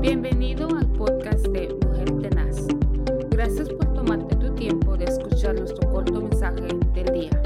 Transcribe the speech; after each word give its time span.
Bienvenido 0.00 0.66
al 0.74 0.90
podcast 0.94 1.46
de 1.48 1.68
Mujer 1.74 2.10
Tenaz. 2.22 2.56
Gracias 3.28 3.68
por 3.68 3.92
tomarte 3.92 4.34
tu 4.36 4.54
tiempo 4.54 4.96
de 4.96 5.04
escuchar 5.04 5.54
nuestro 5.54 5.92
corto 5.92 6.22
mensaje 6.22 6.68
del 6.94 7.12
día. 7.12 7.42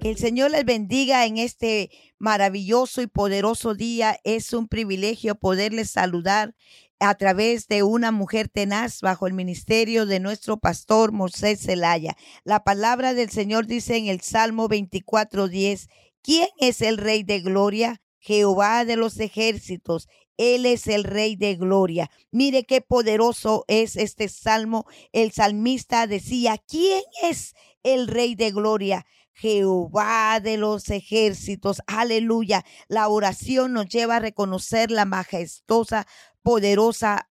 Que 0.00 0.10
el 0.10 0.16
Señor 0.16 0.52
les 0.52 0.64
bendiga 0.64 1.26
en 1.26 1.38
este 1.38 1.90
maravilloso 2.20 3.02
y 3.02 3.08
poderoso 3.08 3.74
día. 3.74 4.20
Es 4.22 4.52
un 4.52 4.68
privilegio 4.68 5.34
poderles 5.34 5.90
saludar 5.90 6.54
a 7.00 7.16
través 7.16 7.66
de 7.66 7.82
una 7.82 8.12
mujer 8.12 8.48
tenaz 8.48 9.00
bajo 9.00 9.26
el 9.26 9.32
ministerio 9.32 10.06
de 10.06 10.20
nuestro 10.20 10.58
pastor 10.58 11.10
Moisés 11.10 11.62
Zelaya. 11.62 12.16
La 12.44 12.62
palabra 12.62 13.12
del 13.12 13.30
Señor 13.30 13.66
dice 13.66 13.96
en 13.96 14.06
el 14.06 14.20
Salmo 14.20 14.68
24:10, 14.68 15.88
¿quién 16.22 16.46
es 16.60 16.80
el 16.80 16.96
Rey 16.96 17.24
de 17.24 17.40
Gloria? 17.40 18.00
Jehová 18.20 18.84
de 18.84 18.96
los 18.96 19.18
ejércitos. 19.18 20.08
Él 20.36 20.64
es 20.64 20.86
el 20.86 21.04
Rey 21.04 21.36
de 21.36 21.56
Gloria. 21.56 22.10
Mire 22.30 22.64
qué 22.64 22.80
poderoso 22.80 23.64
es 23.68 23.96
este 23.96 24.28
salmo. 24.28 24.86
El 25.12 25.32
salmista 25.32 26.06
decía, 26.06 26.56
¿quién 26.58 27.02
es 27.22 27.54
el 27.82 28.06
Rey 28.06 28.36
de 28.36 28.50
Gloria? 28.50 29.06
Jehová 29.32 30.38
de 30.40 30.58
los 30.58 30.90
ejércitos. 30.90 31.80
Aleluya. 31.86 32.64
La 32.88 33.08
oración 33.08 33.72
nos 33.72 33.88
lleva 33.88 34.16
a 34.16 34.20
reconocer 34.20 34.90
la 34.90 35.06
majestuosa, 35.06 36.06
poderosa 36.42 37.29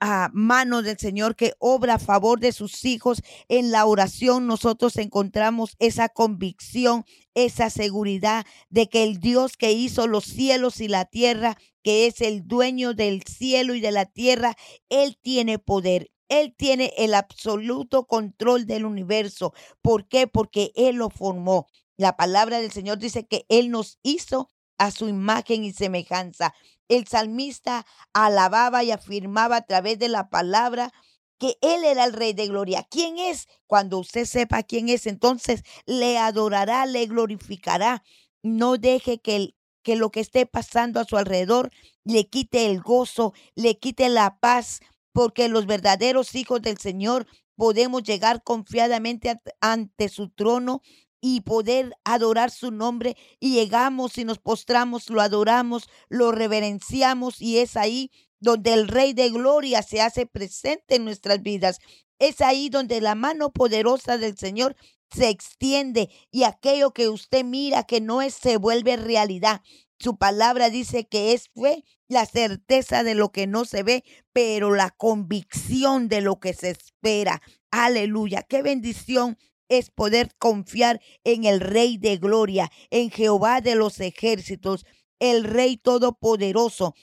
a 0.00 0.30
mano 0.32 0.82
del 0.82 0.98
Señor 0.98 1.36
que 1.36 1.54
obra 1.58 1.94
a 1.94 1.98
favor 1.98 2.40
de 2.40 2.52
sus 2.52 2.84
hijos. 2.84 3.22
En 3.48 3.70
la 3.70 3.86
oración 3.86 4.46
nosotros 4.46 4.96
encontramos 4.96 5.76
esa 5.78 6.08
convicción, 6.08 7.04
esa 7.34 7.70
seguridad 7.70 8.46
de 8.70 8.88
que 8.88 9.04
el 9.04 9.20
Dios 9.20 9.56
que 9.56 9.72
hizo 9.72 10.06
los 10.06 10.24
cielos 10.24 10.80
y 10.80 10.88
la 10.88 11.04
tierra, 11.04 11.56
que 11.82 12.06
es 12.06 12.20
el 12.20 12.46
dueño 12.46 12.94
del 12.94 13.22
cielo 13.22 13.74
y 13.74 13.80
de 13.80 13.92
la 13.92 14.06
tierra, 14.06 14.56
Él 14.88 15.18
tiene 15.22 15.58
poder. 15.58 16.10
Él 16.28 16.54
tiene 16.56 16.92
el 16.96 17.14
absoluto 17.14 18.06
control 18.06 18.64
del 18.66 18.84
universo. 18.84 19.52
¿Por 19.82 20.06
qué? 20.08 20.26
Porque 20.28 20.72
Él 20.76 20.96
lo 20.96 21.10
formó. 21.10 21.66
La 21.96 22.16
palabra 22.16 22.60
del 22.60 22.70
Señor 22.70 22.98
dice 22.98 23.26
que 23.26 23.44
Él 23.48 23.70
nos 23.70 23.98
hizo 24.02 24.48
a 24.80 24.90
su 24.90 25.08
imagen 25.08 25.62
y 25.62 25.72
semejanza. 25.72 26.54
El 26.88 27.06
salmista 27.06 27.86
alababa 28.14 28.82
y 28.82 28.90
afirmaba 28.90 29.56
a 29.56 29.66
través 29.66 29.98
de 29.98 30.08
la 30.08 30.30
palabra 30.30 30.90
que 31.38 31.58
Él 31.60 31.84
era 31.84 32.04
el 32.04 32.14
Rey 32.14 32.32
de 32.32 32.48
Gloria. 32.48 32.86
¿Quién 32.90 33.18
es? 33.18 33.46
Cuando 33.66 33.98
usted 33.98 34.24
sepa 34.24 34.62
quién 34.62 34.88
es, 34.88 35.06
entonces 35.06 35.64
le 35.84 36.16
adorará, 36.16 36.86
le 36.86 37.04
glorificará. 37.06 38.02
No 38.42 38.78
deje 38.78 39.20
que, 39.20 39.54
que 39.82 39.96
lo 39.96 40.10
que 40.10 40.20
esté 40.20 40.46
pasando 40.46 40.98
a 40.98 41.04
su 41.04 41.18
alrededor 41.18 41.70
le 42.04 42.26
quite 42.28 42.64
el 42.64 42.80
gozo, 42.80 43.34
le 43.54 43.78
quite 43.78 44.08
la 44.08 44.38
paz, 44.38 44.80
porque 45.12 45.50
los 45.50 45.66
verdaderos 45.66 46.34
hijos 46.34 46.62
del 46.62 46.78
Señor 46.78 47.26
podemos 47.54 48.02
llegar 48.02 48.42
confiadamente 48.42 49.38
ante 49.60 50.08
su 50.08 50.30
trono 50.30 50.80
y 51.20 51.42
poder 51.42 51.94
adorar 52.04 52.50
su 52.50 52.70
nombre 52.70 53.16
y 53.38 53.54
llegamos 53.54 54.18
y 54.18 54.24
nos 54.24 54.38
postramos, 54.38 55.10
lo 55.10 55.20
adoramos, 55.20 55.88
lo 56.08 56.32
reverenciamos 56.32 57.40
y 57.40 57.58
es 57.58 57.76
ahí 57.76 58.10
donde 58.40 58.72
el 58.72 58.88
Rey 58.88 59.12
de 59.12 59.30
Gloria 59.30 59.82
se 59.82 60.00
hace 60.00 60.26
presente 60.26 60.96
en 60.96 61.04
nuestras 61.04 61.42
vidas. 61.42 61.78
Es 62.18 62.40
ahí 62.40 62.68
donde 62.68 63.00
la 63.00 63.14
mano 63.14 63.52
poderosa 63.52 64.18
del 64.18 64.36
Señor 64.36 64.76
se 65.10 65.28
extiende 65.28 66.08
y 66.30 66.44
aquello 66.44 66.92
que 66.92 67.08
usted 67.08 67.44
mira 67.44 67.84
que 67.84 68.00
no 68.00 68.22
es 68.22 68.34
se 68.34 68.56
vuelve 68.56 68.96
realidad. 68.96 69.60
Su 69.98 70.16
palabra 70.16 70.70
dice 70.70 71.06
que 71.06 71.34
es 71.34 71.50
fe, 71.54 71.84
la 72.08 72.24
certeza 72.24 73.02
de 73.02 73.14
lo 73.14 73.32
que 73.32 73.46
no 73.46 73.66
se 73.66 73.82
ve, 73.82 74.04
pero 74.32 74.74
la 74.74 74.90
convicción 74.90 76.08
de 76.08 76.22
lo 76.22 76.40
que 76.40 76.54
se 76.54 76.70
espera. 76.70 77.42
Aleluya, 77.70 78.42
qué 78.42 78.62
bendición 78.62 79.36
es 79.70 79.90
poder 79.90 80.34
confiar 80.38 81.00
en 81.24 81.44
el 81.44 81.60
Rey 81.60 81.96
de 81.96 82.18
Gloria, 82.18 82.70
en 82.90 83.10
Jehová 83.10 83.62
de 83.62 83.76
los 83.76 84.00
ejércitos, 84.00 84.84
el 85.18 85.44
Rey 85.44 85.78
Todopoderoso, 85.78 86.94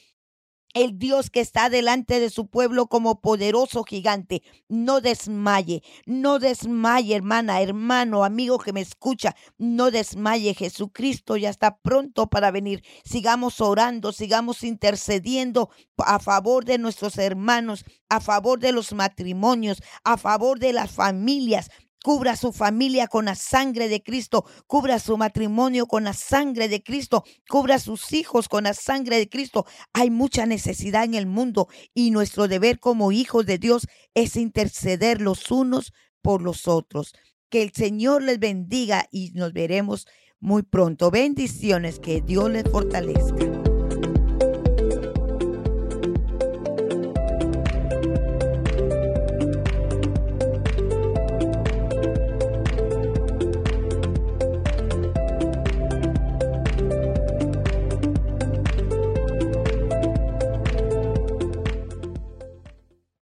el 0.73 0.99
Dios 0.99 1.29
que 1.31 1.39
está 1.39 1.69
delante 1.69 2.19
de 2.19 2.29
su 2.29 2.47
pueblo 2.47 2.87
como 2.87 3.19
poderoso 3.21 3.83
gigante. 3.83 4.43
No 4.67 5.01
desmaye, 5.01 5.81
no 6.05 6.39
desmaye, 6.39 7.15
hermana, 7.15 7.61
hermano, 7.61 8.23
amigo 8.23 8.59
que 8.59 8.73
me 8.73 8.81
escucha, 8.81 9.35
no 9.57 9.89
desmaye. 9.89 10.53
Jesucristo 10.53 11.37
ya 11.37 11.49
está 11.49 11.77
pronto 11.79 12.27
para 12.27 12.51
venir. 12.51 12.83
Sigamos 13.03 13.59
orando, 13.61 14.11
sigamos 14.11 14.63
intercediendo 14.63 15.69
a 15.97 16.19
favor 16.19 16.65
de 16.65 16.77
nuestros 16.77 17.17
hermanos, 17.17 17.83
a 18.09 18.19
favor 18.19 18.59
de 18.59 18.71
los 18.71 18.93
matrimonios, 18.93 19.81
a 20.03 20.17
favor 20.17 20.59
de 20.59 20.73
las 20.73 20.91
familias. 20.91 21.71
Cubra 22.07 22.37
su 22.37 22.53
familia 22.53 23.09
con 23.09 23.25
la 23.25 23.35
sangre 23.35 23.89
de 23.89 24.01
Cristo. 24.01 24.45
Cubra 24.65 24.97
su 24.97 25.17
matrimonio 25.17 25.87
con 25.87 26.05
la 26.05 26.13
sangre 26.13 26.69
de 26.69 26.81
Cristo. 26.81 27.25
Cubra 27.49 27.79
sus 27.79 28.13
hijos 28.13 28.47
con 28.47 28.63
la 28.63 28.73
sangre 28.73 29.17
de 29.17 29.27
Cristo. 29.27 29.65
Hay 29.91 30.09
mucha 30.09 30.45
necesidad 30.45 31.03
en 31.03 31.15
el 31.15 31.25
mundo 31.25 31.67
y 31.93 32.11
nuestro 32.11 32.47
deber 32.47 32.79
como 32.79 33.11
hijos 33.11 33.45
de 33.45 33.57
Dios 33.57 33.87
es 34.13 34.37
interceder 34.37 35.19
los 35.19 35.51
unos 35.51 35.91
por 36.21 36.41
los 36.41 36.69
otros. 36.69 37.13
Que 37.49 37.61
el 37.61 37.73
Señor 37.73 38.23
les 38.23 38.39
bendiga 38.39 39.09
y 39.11 39.31
nos 39.33 39.51
veremos 39.51 40.07
muy 40.39 40.63
pronto. 40.63 41.11
Bendiciones. 41.11 41.99
Que 41.99 42.21
Dios 42.21 42.49
les 42.49 42.63
fortalezca. 42.71 43.76